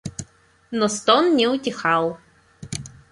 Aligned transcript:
Но 0.71 0.87
стон 0.87 1.35
не 1.35 1.45
утихал. 1.47 2.17